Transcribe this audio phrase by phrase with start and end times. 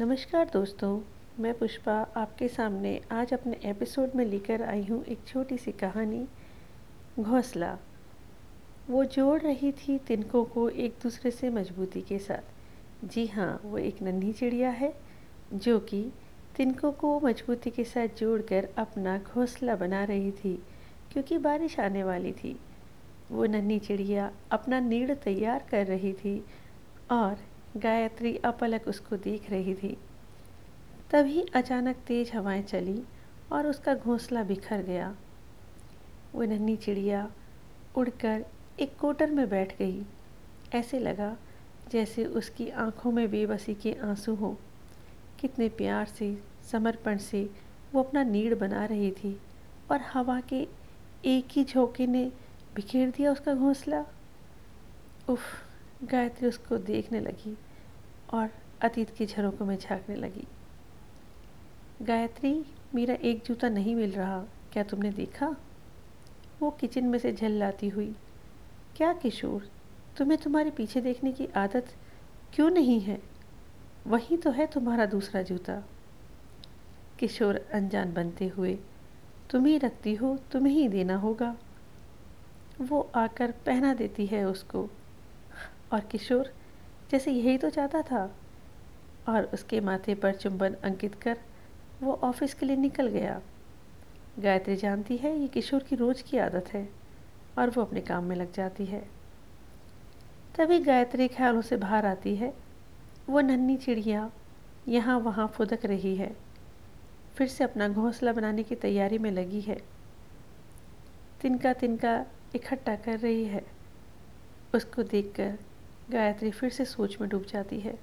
[0.00, 1.00] नमस्कार दोस्तों,
[1.40, 6.26] मैं पुष्पा आपके सामने आज अपने एपिसोड में लेकर आई हूँ एक छोटी सी कहानी,
[7.20, 7.72] घोंसला।
[8.90, 13.78] वो जोड़ रही थी तिनकों को एक दूसरे से मजबूती के साथ। जी हाँ वो
[13.78, 14.94] एक नन्ही चिड़िया है,
[15.54, 16.02] जो कि
[16.56, 20.54] तिनकों को मजबूती के साथ जोड़कर अपना घोंसला बना रही थी,
[21.12, 22.58] क्योंकि बारिश आने वाली थी।
[23.30, 26.44] वो नन्ही चिड़िया अपना नीड़ तैयार कर रही थी
[27.10, 27.36] और
[27.82, 29.96] गायत्री अपलक उसको देख रही थी।
[31.10, 33.02] तभी अचानक तेज हवाएँ चली
[33.52, 35.16] और उसका घोंसला बिखर गया।
[36.34, 37.30] वो नन्ही चिड़िया
[37.96, 38.44] उड़कर
[38.80, 40.02] एक कोटर में बैठ गई।
[40.74, 41.36] ऐसे लगा
[41.92, 44.54] जैसे उसकी आँखों में बेबसी के आँसू हों।
[45.40, 47.50] कितने प्यार से, समर्पण से
[47.92, 49.40] वो अपना नीड़ बना रही थी
[49.90, 50.68] और हवा के
[51.24, 52.32] एक ही झोंके ने
[52.74, 54.04] बिखेर दिया उसका घोंसला।
[55.28, 55.40] उफ,
[56.04, 57.56] गायत्री उसको देखने लगी।
[58.32, 58.50] और
[58.80, 60.46] अतीत की झरोकों में झांकने लगी।
[62.02, 62.64] गायत्री,
[62.94, 65.56] मेरा एक जूता नहीं मिल रहा, क्या तुमने देखा?
[66.60, 68.16] वो किचन में से झल लाती हुई,
[68.96, 69.70] क्या किशोर,
[70.16, 71.86] तुम्हें तुम्हारे पीछे देखने की आदत
[72.54, 73.22] क्यों नहीं है?
[74.06, 75.82] वही तो है तुम्हारा दूसरा जूता।
[77.18, 78.78] किशोर अनजान बनते हुए,
[79.50, 81.56] तुम ही रखती हो, तुम्हें ही देना होगा।
[82.80, 84.90] वो आकर पहना देती है उसको।
[85.92, 86.54] और किशोर
[87.10, 88.36] जैसे यही तो चाहता था।
[89.28, 91.38] और उसके माथे पर चुंबन अंकित कर
[92.02, 93.40] वो ऑफ़िस के लिए निकल गया।
[94.38, 96.88] गायत्री जानती है ये किशोर की रोज़ की आदत है
[97.58, 99.08] और वो अपने काम में लग जाती है।
[100.56, 102.54] तभी गायत्री ख्यालों से बाहर आती है।
[103.28, 104.30] वो नन्ही चिड़िया
[104.88, 106.36] यहाँ वहाँ फुदक रही है।
[107.36, 109.80] फिर से अपना घोंसला बनाने की तैयारी में लगी है।
[111.40, 113.66] तिनका तिनका इकट्ठा कर रही है।
[114.74, 115.58] उसको देखकर
[116.12, 117.98] गायत्री फिर से सोच में डूब जाती है।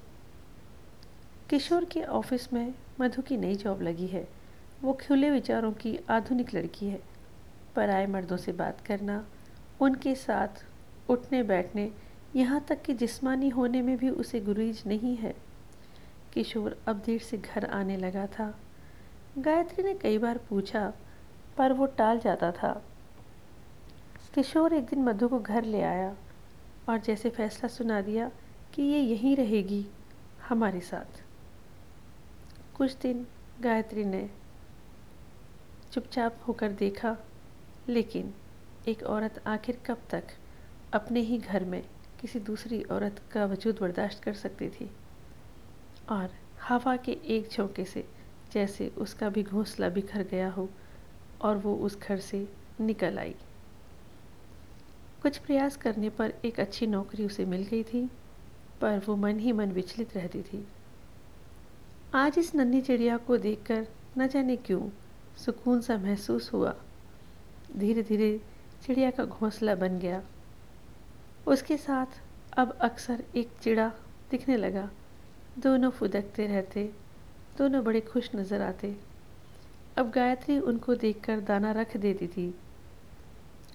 [1.50, 4.28] किशोर के ऑफ़िस में मधु की नई जॉब लगी है।
[4.82, 7.02] वो खुले विचारों की आधुनिक लड़की है।
[7.76, 9.26] पराए मर्दों से बात करना,
[9.80, 10.48] उनके साथ
[11.10, 11.92] उठने बैठने,
[12.36, 15.34] यहाँ तक कि जिस्मानी होने में भी उसे गुरीज नहीं है।
[16.32, 18.58] किशोर अब देर से घर आने लगा था।
[19.38, 20.92] गायत्री ने कई बार पूछा,
[21.56, 22.84] पर वो टाल जाता था।
[24.34, 26.16] किशोर एक दिन मधु को घर ले आया।
[26.88, 28.30] और जैसे फैसला सुना दिया
[28.74, 29.86] कि ये यहीं रहेगी
[30.48, 31.22] हमारे साथ।
[32.76, 33.26] कुछ दिन
[33.60, 34.30] गायत्री ने
[35.92, 37.16] चुपचाप होकर देखा,
[37.88, 38.34] लेकिन
[38.88, 40.24] एक औरत आखिर कब तक
[40.92, 41.82] अपने ही घर में
[42.20, 44.90] किसी दूसरी औरत का वजूद बर्दाश्त कर सकती थी?
[46.08, 46.30] और
[46.62, 48.08] हवा के एक झोंके से
[48.52, 50.68] जैसे उसका भी घोंसला बिखर गया हो
[51.40, 52.48] और वो उस घर से
[52.80, 53.34] निकल आई।
[55.26, 58.10] कुछ प्रयास करने पर एक अच्छी नौकरी उसे मिल गई थी,
[58.80, 60.66] पर वो मन ही मन विचलित रहती थी।
[62.14, 63.86] आज इस नन्ही चिड़िया को देखकर
[64.18, 64.88] न जाने क्यों
[65.36, 66.74] सुकून सा महसूस हुआ।
[67.76, 68.40] धीरे धीरे
[68.86, 70.22] चिड़िया का घोंसला बन गया।
[71.46, 72.20] उसके साथ
[72.58, 73.88] अब अक्सर एक चिड़ा
[74.30, 74.90] दिखने लगा।
[75.58, 76.92] दोनों फुदकते रहते,
[77.58, 78.96] दोनों बड़े खुश नज़र आते।
[79.96, 82.54] अब गायत्री उनको देखकर दाना रख देती थी।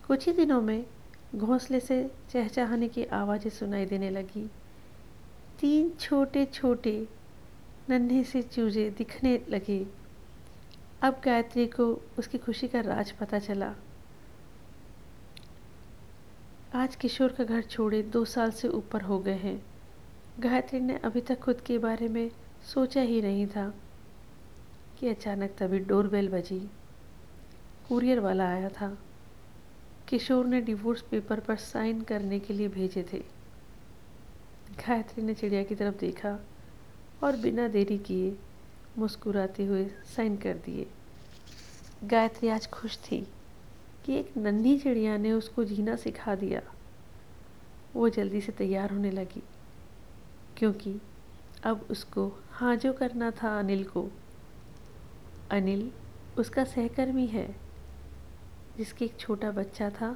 [0.07, 0.85] कुछ ही दिनों में
[1.35, 4.49] घोंसले से चहचहाने की आवाज़ें सुनाई देने लगी।
[5.59, 7.07] तीन छोटे छोटे
[7.89, 9.85] नन्हे से चूजे दिखने लगे।
[11.01, 11.85] अब गायत्री को
[12.19, 13.73] उसकी खुशी का राज पता चला।
[16.75, 19.61] आज किशोर का घर छोड़े दो साल से ऊपर हो गए हैं।
[20.39, 22.31] गायत्री ने अभी तक खुद के बारे में
[22.73, 23.73] सोचा ही नहीं था
[24.99, 26.59] कि अचानक तभी डोरबेल बजी।
[27.87, 28.97] कुरियर वाला आया था।
[30.11, 33.17] किशोर ने डिवोर्स पेपर पर साइन करने के लिए भेजे थे।
[34.77, 36.39] गायत्री ने चिड़िया की तरफ़ देखा
[37.23, 38.35] और बिना देरी किए
[38.97, 39.85] मुस्कुराते हुए
[40.15, 40.87] साइन कर दिए।
[42.03, 43.21] गायत्री आज खुश थी
[44.05, 46.61] कि एक नन्ही चिड़िया ने उसको जीना सिखा दिया।
[47.95, 49.43] वो जल्दी से तैयार होने लगी,
[50.57, 50.99] क्योंकि
[51.63, 54.09] अब उसको हाँ जो करना था अनिल को।
[55.51, 55.91] अनिल
[56.37, 57.70] उसका सहकर्मी है।
[58.81, 60.15] जिसके एक छोटा बच्चा था,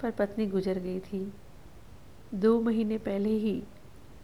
[0.00, 1.32] पर पत्नी गुजर गई थी।
[2.34, 3.62] दो महीने पहले ही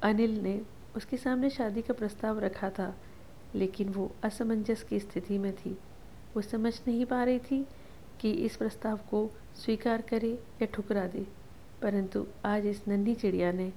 [0.03, 0.61] अनिल ने
[0.97, 2.95] उसके सामने शादी का प्रस्ताव रखा था,
[3.55, 5.77] लेकिन वो असमंजस की स्थिति में थी।
[6.35, 7.67] वो समझ नहीं पा रही थी
[8.21, 10.33] कि इस प्रस्ताव को स्वीकार करे
[10.63, 11.27] या ठुकरा दे,
[11.83, 13.73] परंतु आज इस नन्ही चिड़िया ने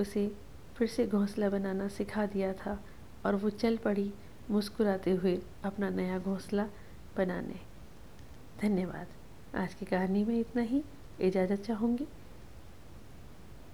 [0.00, 0.30] उसे
[0.76, 2.80] फिर से घोंसला बनाना सिखा दिया था
[3.26, 4.12] और वो चल पड़ी
[4.50, 6.68] मुस्कुराते हुए अपना नया घोंसला
[7.16, 7.71] बनाने।
[8.62, 9.06] धन्यवाद।
[9.56, 10.84] आज की कहानी में इतना ही।
[11.20, 12.06] इजाज़त चाहूँगी।